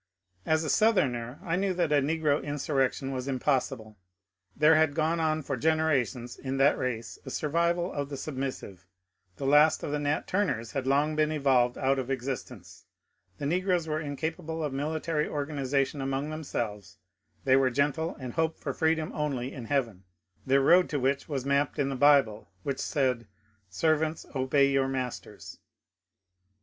As 0.47 0.63
a 0.63 0.69
Southerner 0.71 1.37
I 1.43 1.55
knew 1.57 1.75
that 1.75 1.91
a 1.91 2.01
negro 2.01 2.43
insurrection 2.43 3.11
was 3.11 3.27
im 3.27 3.37
possible. 3.37 3.99
There 4.55 4.73
had 4.73 4.95
gone 4.95 5.19
on 5.19 5.43
for 5.43 5.55
generations 5.55 6.39
in 6.39 6.57
that 6.57 6.75
race 6.79 7.19
a 7.23 7.29
survival 7.29 7.93
of 7.93 8.09
the 8.09 8.17
submissive; 8.17 8.87
the 9.37 9.45
last 9.45 9.83
of 9.83 9.91
the 9.91 9.99
Nat 9.99 10.25
Turners 10.25 10.71
had 10.71 10.87
long 10.87 11.15
been 11.15 11.31
evolved 11.31 11.77
out 11.77 11.99
of 11.99 12.09
existence; 12.09 12.85
the 13.37 13.45
negroes 13.45 13.87
were 13.87 14.01
inca 14.01 14.31
pable 14.31 14.63
of 14.65 14.73
military 14.73 15.27
organization 15.29 16.01
among 16.01 16.31
themselves; 16.31 16.97
they 17.43 17.55
were 17.55 17.69
gentle 17.69 18.15
and 18.19 18.33
hoped 18.33 18.57
for 18.59 18.73
freedom 18.73 19.11
only 19.13 19.53
in 19.53 19.65
Heaven, 19.65 20.03
their 20.47 20.61
road 20.61 20.89
to 20.89 20.99
which 20.99 21.29
was 21.29 21.45
mapped 21.45 21.77
in 21.77 21.89
the 21.89 21.95
Bible, 21.95 22.49
which 22.63 22.79
said, 22.79 23.27
Servants, 23.69 24.25
obey 24.33 24.67
your 24.67 24.87
masters." 24.87 25.59